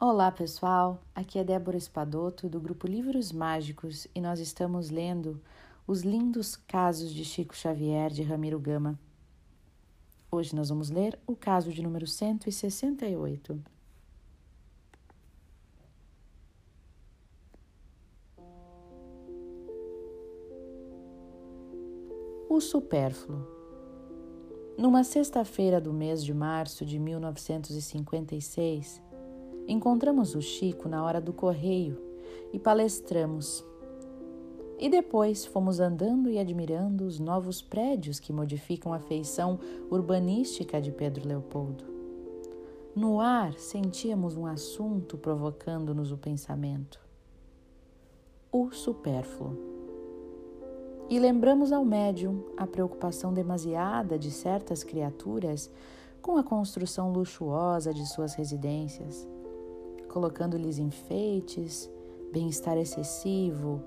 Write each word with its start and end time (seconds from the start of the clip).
Olá 0.00 0.32
pessoal, 0.32 1.00
aqui 1.14 1.38
é 1.38 1.44
Débora 1.44 1.76
Espadoto 1.76 2.48
do 2.48 2.60
grupo 2.60 2.84
Livros 2.84 3.30
Mágicos 3.30 4.08
e 4.12 4.20
nós 4.20 4.40
estamos 4.40 4.90
lendo 4.90 5.40
Os 5.86 6.02
Lindos 6.02 6.56
Casos 6.56 7.12
de 7.12 7.24
Chico 7.24 7.56
Xavier 7.56 8.10
de 8.10 8.24
Ramiro 8.24 8.58
Gama. 8.58 8.98
Hoje 10.32 10.54
nós 10.54 10.68
vamos 10.68 10.90
ler 10.90 11.16
o 11.28 11.36
caso 11.36 11.72
de 11.72 11.80
número 11.80 12.08
168. 12.08 13.62
O 22.50 22.60
supérfluo. 22.60 23.46
Numa 24.76 25.04
sexta-feira 25.04 25.80
do 25.80 25.92
mês 25.92 26.24
de 26.24 26.34
março 26.34 26.84
de 26.84 26.98
1956, 26.98 29.00
encontramos 29.66 30.34
o 30.34 30.42
Chico 30.42 30.88
na 30.88 31.04
hora 31.04 31.20
do 31.20 31.32
correio 31.32 31.98
e 32.52 32.58
palestramos. 32.58 33.64
E 34.78 34.88
depois 34.88 35.46
fomos 35.46 35.80
andando 35.80 36.28
e 36.28 36.38
admirando 36.38 37.04
os 37.04 37.18
novos 37.18 37.62
prédios 37.62 38.18
que 38.18 38.32
modificam 38.32 38.92
a 38.92 38.98
feição 38.98 39.58
urbanística 39.90 40.80
de 40.80 40.90
Pedro 40.90 41.26
Leopoldo. 41.26 41.84
No 42.94 43.20
ar 43.20 43.54
sentíamos 43.54 44.36
um 44.36 44.46
assunto 44.46 45.16
provocando-nos 45.16 46.12
o 46.12 46.16
pensamento: 46.16 47.00
o 48.52 48.70
supérfluo. 48.70 49.56
E 51.08 51.18
lembramos 51.18 51.72
ao 51.72 51.84
médium 51.84 52.44
a 52.56 52.66
preocupação 52.66 53.32
demasiada 53.32 54.18
de 54.18 54.30
certas 54.30 54.82
criaturas 54.82 55.70
com 56.22 56.38
a 56.38 56.42
construção 56.42 57.12
luxuosa 57.12 57.92
de 57.92 58.06
suas 58.06 58.34
residências, 58.34 59.28
colocando-lhes 60.14 60.78
enfeites, 60.78 61.90
bem-estar 62.32 62.78
excessivo, 62.78 63.82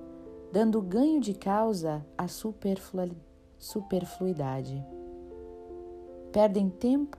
dando 0.51 0.81
ganho 0.81 1.21
de 1.21 1.33
causa 1.33 2.05
à 2.17 2.27
superfluidade. 3.57 4.85
Perdem 6.33 6.69
tempo, 6.69 7.17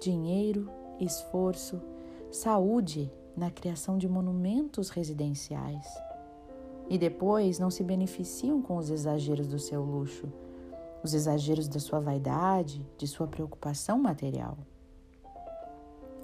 dinheiro, 0.00 0.70
esforço, 0.98 1.82
saúde 2.30 3.12
na 3.36 3.50
criação 3.50 3.98
de 3.98 4.08
monumentos 4.08 4.88
residenciais 4.88 5.86
e 6.88 6.96
depois 6.96 7.58
não 7.58 7.68
se 7.68 7.84
beneficiam 7.84 8.62
com 8.62 8.78
os 8.78 8.88
exageros 8.88 9.48
do 9.48 9.58
seu 9.58 9.84
luxo, 9.84 10.32
os 11.04 11.12
exageros 11.12 11.68
da 11.68 11.78
sua 11.78 12.00
vaidade, 12.00 12.86
de 12.96 13.06
sua 13.06 13.26
preocupação 13.26 13.98
material. 13.98 14.56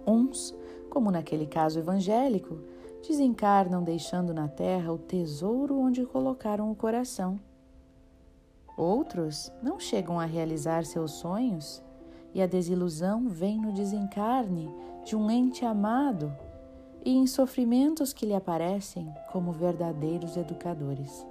Uns, 0.06 0.55
como 0.92 1.10
naquele 1.10 1.46
caso 1.46 1.78
evangélico, 1.78 2.58
desencarnam 3.08 3.82
deixando 3.82 4.34
na 4.34 4.46
terra 4.46 4.92
o 4.92 4.98
tesouro 4.98 5.80
onde 5.80 6.04
colocaram 6.04 6.70
o 6.70 6.76
coração. 6.76 7.40
Outros 8.76 9.50
não 9.62 9.80
chegam 9.80 10.20
a 10.20 10.26
realizar 10.26 10.84
seus 10.84 11.12
sonhos 11.12 11.82
e 12.34 12.42
a 12.42 12.46
desilusão 12.46 13.26
vem 13.26 13.58
no 13.58 13.72
desencarne 13.72 14.70
de 15.02 15.16
um 15.16 15.30
ente 15.30 15.64
amado 15.64 16.30
e 17.02 17.16
em 17.16 17.27
sofrimentos 17.27 18.12
que 18.12 18.27
lhe 18.27 18.34
aparecem 18.34 19.10
como 19.32 19.50
verdadeiros 19.50 20.36
educadores. 20.36 21.27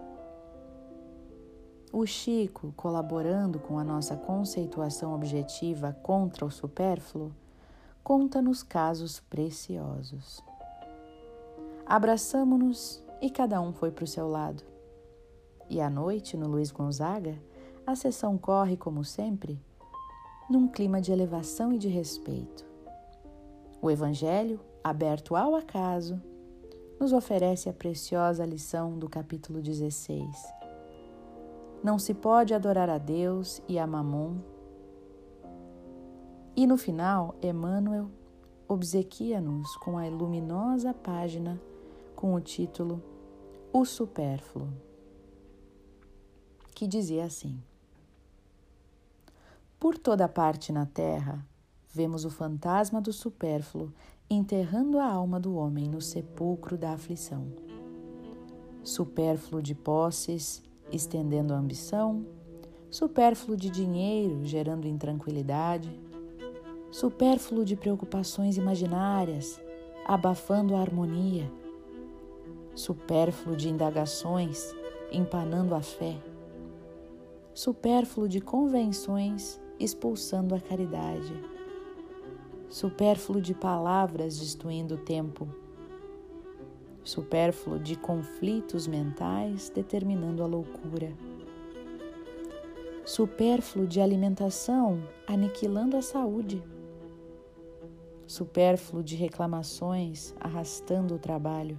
O 1.94 2.04
Chico, 2.08 2.74
colaborando 2.76 3.60
com 3.60 3.78
a 3.78 3.84
nossa 3.84 4.16
conceituação 4.16 5.14
objetiva 5.14 5.96
contra 6.02 6.48
o 6.48 6.50
supérfluo, 6.50 7.32
conta-nos 8.04 8.64
casos 8.64 9.20
preciosos. 9.20 10.44
Abraçamo-nos 11.86 13.04
e 13.22 13.30
cada 13.30 13.62
um 13.62 13.74
foi 13.74 13.92
para 13.92 14.04
o 14.04 14.08
seu 14.08 14.28
lado. 14.28 14.64
E 15.70 15.80
à 15.80 15.90
noite, 15.90 16.36
no 16.36 16.48
Luiz 16.48 16.72
Gonzaga, 16.72 17.38
a 17.86 17.96
sessão 17.96 18.38
corre, 18.38 18.78
como 18.78 19.04
sempre, 19.04 19.60
num 20.50 20.68
clima 20.68 21.00
de 21.02 21.12
elevação 21.12 21.72
e 21.74 21.78
de 21.78 21.88
respeito. 21.88 22.66
O 23.82 23.90
Evangelho 23.90 24.60
aberto 24.84 25.36
ao 25.36 25.56
acaso, 25.56 26.20
nos 27.00 27.14
oferece 27.14 27.70
a 27.70 27.74
preciosa 27.74 28.46
lição 28.46 28.98
do 28.98 29.10
capítulo 29.10 29.62
16. 29.62 30.24
Não 31.84 31.98
se 31.98 32.14
pode 32.14 32.54
adorar 32.54 32.90
a 32.90 32.98
Deus 32.98 33.62
e 33.68 33.80
a 33.80 33.88
Mamon. 33.88 34.38
E 36.56 36.68
no 36.68 36.78
final, 36.78 37.36
Emmanuel 37.42 38.10
obsequia-nos 38.68 39.76
com 39.78 39.98
a 39.98 40.08
luminosa 40.08 40.94
página 40.94 41.62
com 42.16 42.34
o 42.34 42.42
título 42.42 43.02
O 43.72 43.86
Supérfluo, 43.86 44.68
que 46.76 46.86
dizia 46.86 47.24
assim: 47.24 47.62
Por 49.80 49.98
toda 49.98 50.28
parte 50.28 50.74
na 50.74 50.86
terra, 50.86 51.46
vemos 51.94 52.26
o 52.26 52.30
fantasma 52.30 53.00
do 53.00 53.14
supérfluo 53.14 53.92
enterrando 54.30 55.00
a 55.00 55.06
alma 55.06 55.40
do 55.40 55.56
homem 55.56 55.88
no 55.90 56.02
sepulcro 56.02 56.78
da 56.78 56.94
aflição. 56.94 57.48
Supérfluo 58.84 59.62
de 59.62 59.76
posses, 59.76 60.64
estendendo 60.92 61.54
a 61.54 61.58
ambição, 61.58 62.26
supérfluo 62.90 63.56
de 63.56 63.70
dinheiro, 63.70 64.44
gerando 64.46 64.88
intranquilidade, 64.88 65.98
supérfluo 66.92 67.64
de 67.64 67.78
preocupações 67.78 68.58
imaginárias, 68.58 69.62
abafando 70.06 70.76
a 70.76 70.82
harmonia, 70.82 71.50
supérfluo 72.76 73.56
de 73.56 73.70
indagações, 73.70 74.76
empanando 75.10 75.74
a 75.74 75.82
fé, 75.82 76.18
supérfluo 77.54 78.28
de 78.28 78.42
convenções, 78.42 79.60
expulsando 79.80 80.54
a 80.54 80.60
caridade. 80.60 81.34
Supérfluo 82.70 83.42
de 83.42 83.54
palavras 83.54 84.40
destruindo 84.40 84.96
o 84.96 84.98
tempo, 84.98 85.48
supérfluo 87.04 87.80
de 87.80 87.98
conflitos 87.98 88.88
mentais 88.88 89.70
determinando 89.70 90.42
a 90.42 90.46
loucura, 90.46 91.12
supérfluo 93.04 93.86
de 93.86 94.00
alimentação 94.00 95.04
aniquilando 95.28 95.98
a 95.98 96.02
saúde, 96.02 96.64
supérfluo 98.32 99.04
de 99.04 99.16
reclamações 99.16 100.34
arrastando 100.40 101.16
o 101.16 101.20
trabalho. 101.20 101.78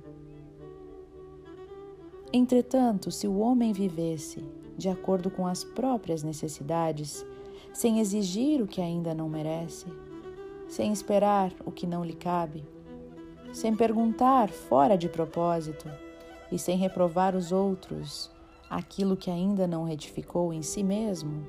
Entretanto, 2.32 3.10
se 3.10 3.26
o 3.26 3.38
homem 3.38 3.72
vivesse 3.72 4.44
de 4.76 4.88
acordo 4.88 5.30
com 5.30 5.46
as 5.46 5.64
próprias 5.64 6.22
necessidades, 6.22 7.26
sem 7.72 8.00
exigir 8.00 8.62
o 8.62 8.66
que 8.66 8.80
ainda 8.80 9.14
não 9.14 9.28
merece, 9.28 9.86
sem 10.68 10.92
esperar 10.92 11.52
o 11.64 11.72
que 11.72 11.86
não 11.86 12.04
lhe 12.04 12.14
cabe, 12.14 12.64
sem 13.52 13.74
perguntar 13.74 14.48
fora 14.50 14.96
de 14.96 15.08
propósito 15.08 15.90
e 16.50 16.58
sem 16.58 16.76
reprovar 16.76 17.34
os 17.34 17.50
outros 17.50 18.30
aquilo 18.68 19.16
que 19.16 19.30
ainda 19.30 19.66
não 19.66 19.84
retificou 19.84 20.52
em 20.52 20.62
si 20.62 20.82
mesmo, 20.82 21.46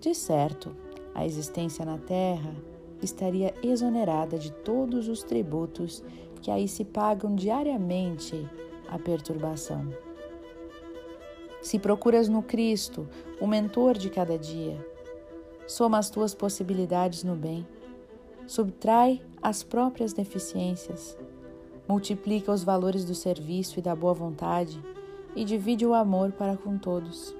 de 0.00 0.14
certo, 0.14 0.76
a 1.14 1.24
existência 1.24 1.84
na 1.84 1.98
Terra 1.98 2.54
estaria 3.04 3.54
exonerada 3.62 4.38
de 4.38 4.50
todos 4.50 5.08
os 5.08 5.22
tributos 5.22 6.02
que 6.42 6.50
aí 6.50 6.66
se 6.66 6.84
pagam 6.84 7.34
diariamente 7.34 8.48
à 8.88 8.98
perturbação. 8.98 9.88
Se 11.62 11.78
procuras 11.78 12.28
no 12.28 12.42
Cristo 12.42 13.08
o 13.40 13.46
mentor 13.46 13.96
de 13.96 14.10
cada 14.10 14.36
dia, 14.36 14.76
soma 15.66 15.98
as 15.98 16.10
tuas 16.10 16.34
possibilidades 16.34 17.22
no 17.22 17.34
bem 17.36 17.66
subtrai 18.46 19.22
as 19.42 19.62
próprias 19.62 20.12
deficiências, 20.12 21.16
multiplica 21.88 22.52
os 22.52 22.62
valores 22.62 23.04
do 23.04 23.14
serviço 23.14 23.78
e 23.78 23.82
da 23.82 23.94
boa 23.94 24.14
vontade 24.14 24.82
e 25.34 25.44
divide 25.44 25.84
o 25.84 25.94
amor 25.94 26.32
para 26.32 26.56
com 26.56 26.78
todos, 26.78 27.34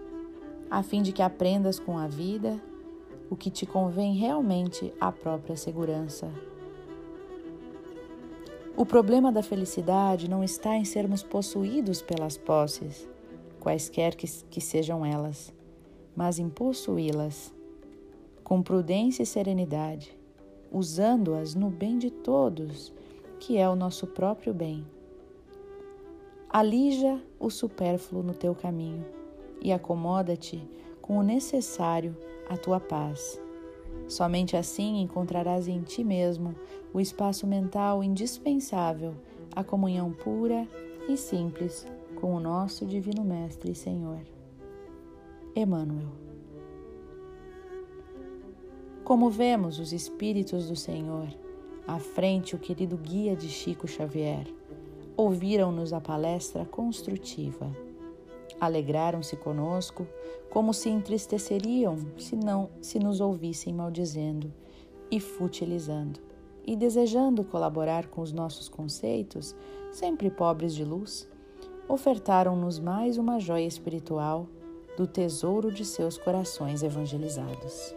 a 0.71 0.83
fim 0.83 1.03
de 1.03 1.13
que 1.13 1.23
aprendas 1.23 1.79
com 1.79 1.99
a 1.99 2.07
vida 2.07 2.61
o 3.31 3.37
que 3.37 3.51
te 3.51 3.67
convém 3.67 4.15
realmente 4.15 4.93
à 5.01 5.11
própria 5.11 5.57
segurança. 5.57 6.31
O 8.77 8.85
problema 8.85 9.31
da 9.31 9.43
felicidade 9.43 10.29
não 10.29 10.43
está 10.43 10.77
em 10.77 10.85
sermos 10.85 11.23
possuídos 11.23 12.03
pelas 12.03 12.37
posses, 12.37 13.09
quaisquer 13.61 14.15
que, 14.15 14.27
que 14.51 14.61
sejam 14.61 15.07
elas, 15.07 15.53
mas 16.17 16.39
em 16.39 16.49
possuí-las 16.49 17.55
com 18.43 18.63
prudência 18.63 19.23
e 19.23 19.27
serenidade 19.27 20.15
usando-as 20.75 21.55
no 21.55 21.71
bem 21.71 21.97
de 21.99 22.11
todos, 22.11 22.93
que 23.39 23.57
é 23.57 23.69
o 23.69 23.77
nosso 23.77 24.09
próprio 24.09 24.53
bem. 24.53 24.85
Alija 26.51 27.23
o 27.39 27.49
supérfluo 27.49 28.25
no 28.25 28.35
teu 28.35 28.57
caminho 28.57 29.05
e 29.63 29.73
acomoda-te 29.73 30.61
com 31.05 31.19
o 31.19 31.23
necessário 31.23 32.17
à 32.49 32.57
tua 32.57 32.81
paz, 32.81 33.39
Somente 34.09 34.57
assim 34.57 35.01
encontrarás 35.01 35.67
em 35.67 35.81
ti 35.81 36.05
mesmo 36.05 36.55
o 36.93 37.01
espaço 37.01 37.47
mental 37.47 38.05
indispensável 38.05 39.15
à 39.55 39.65
comunhão 39.65 40.13
pura 40.13 40.69
e 41.09 41.17
simples 41.17 41.87
com 42.21 42.35
o 42.35 42.41
nosso 42.41 42.85
Divino 42.85 43.25
Mestre 43.25 43.73
e 43.73 43.75
Senhor. 43.75 44.21
Emmanuel. 45.57 46.09
Como 49.05 49.31
vemos 49.31 49.79
os 49.79 49.93
Espíritos 49.93 50.69
do 50.69 50.77
Senhor, 50.77 51.29
à 51.87 51.99
frente 51.99 52.55
o 52.55 52.59
querido 52.59 52.97
guia 52.97 53.37
de 53.37 53.49
Chico 53.49 53.87
Xavier, 53.87 54.47
ouviram-nos 55.17 55.93
a 55.93 56.01
palestra 56.01 56.65
construtiva. 56.65 57.71
Alegraram-se 58.61 59.37
conosco, 59.37 60.07
como 60.51 60.73
se 60.73 60.89
entristeceriam 60.89 61.99
se 62.17 62.37
não 62.37 62.71
se 62.81 62.99
nos 62.99 63.21
ouvissem 63.21 63.75
maldizendo 63.75 64.53
e 65.11 65.21
futilizando, 65.21 66.21
e 66.67 66.77
desejando 66.77 67.45
colaborar 67.45 68.07
com 68.07 68.21
os 68.21 68.33
nossos 68.33 68.69
conceitos, 68.69 69.55
sempre 69.93 70.31
pobres 70.31 70.75
de 70.75 70.85
luz, 70.85 71.29
ofertaram-nos 71.89 72.79
mais 72.79 73.19
uma 73.19 73.39
joia 73.39 73.67
espiritual 73.67 74.47
do 74.97 75.07
tesouro 75.07 75.73
de 75.73 75.85
seus 75.85 76.17
corações 76.17 76.83
evangelizados. 76.83 77.95